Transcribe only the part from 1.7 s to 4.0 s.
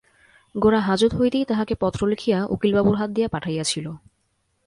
পত্র লিখিয়া উকিলবাবুর হাত দিয়া পাঠাইয়াছিল।